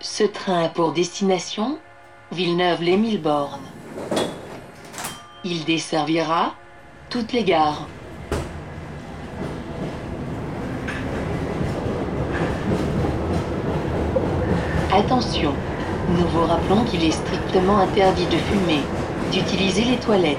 [0.00, 1.76] Ce train a pour destination
[2.30, 3.58] Villeneuve-les-Mille-Bornes.
[5.42, 6.54] Il desservira
[7.10, 7.88] toutes les gares.
[14.92, 15.52] Attention,
[16.16, 18.82] nous vous rappelons qu'il est strictement interdit de fumer,
[19.32, 20.38] d'utiliser les toilettes,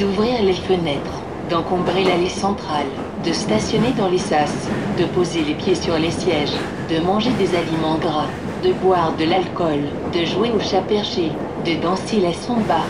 [0.00, 2.88] d'ouvrir les fenêtres, d'encombrer l'allée centrale,
[3.24, 4.68] de stationner dans les sas,
[4.98, 6.56] de poser les pieds sur les sièges,
[6.90, 8.26] de manger des aliments gras,
[8.62, 9.80] de boire de l'alcool,
[10.12, 11.30] de jouer au chat perché,
[11.64, 12.80] de danser la samba.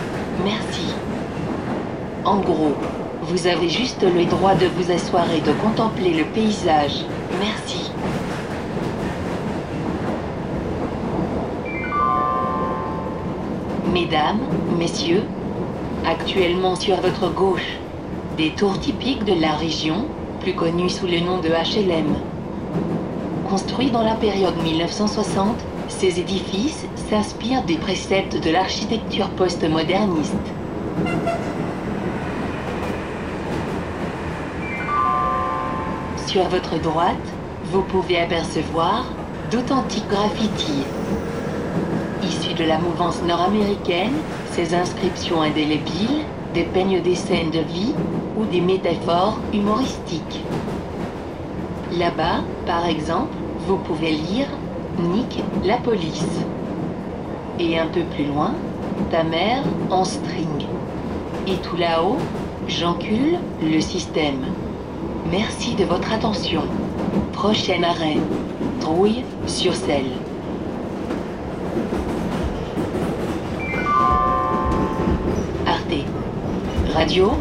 [0.45, 0.95] Merci.
[2.25, 2.75] En gros,
[3.23, 7.05] vous avez juste le droit de vous asseoir et de contempler le paysage.
[7.41, 7.91] Merci.
[13.93, 14.41] Mesdames,
[14.79, 15.25] messieurs,
[16.07, 17.79] actuellement sur votre gauche,
[18.37, 20.07] des tours typiques de la région,
[20.41, 22.15] plus connues sous le nom de HLM.
[23.49, 25.57] Construits dans la période 1960,
[25.89, 30.35] ces édifices s'inspirent des préceptes de l'architecture postmoderniste.
[36.27, 37.17] Sur votre droite,
[37.73, 39.07] vous pouvez apercevoir
[39.51, 40.85] d'authentiques graffitis.
[42.23, 44.13] Issus de la mouvance nord-américaine,
[44.53, 47.95] ces inscriptions indélébiles dépeignent des scènes de vie
[48.37, 50.43] ou des métaphores humoristiques.
[51.97, 53.35] Là-bas, par exemple,
[53.67, 54.47] vous pouvez lire
[54.99, 56.41] Nick la police.
[57.59, 58.55] Et un peu plus loin,
[59.11, 60.67] ta mère en string.
[61.47, 62.19] Et tout là-haut,
[62.69, 64.45] j'encule le système.
[65.31, 66.63] Merci de votre attention.
[67.33, 68.19] Prochain arrêt.
[68.81, 70.13] Trouille sur selle.
[75.67, 76.05] Arte.
[76.95, 77.33] Radio.